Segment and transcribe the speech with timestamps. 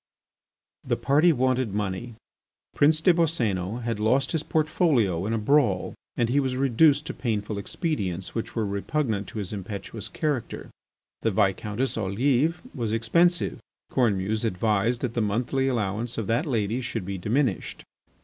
[0.83, 2.15] The party wanted money.
[2.73, 7.13] Prince des Boscénos had lost his portfolio in a brawl and he was reduced to
[7.13, 10.71] painful expedients which were repugnant to his impetuous character.
[11.21, 13.59] The Viscountess Olive was expensive.
[13.91, 17.83] Cornemuse advised that the monthly allowance of that lady should be diminished.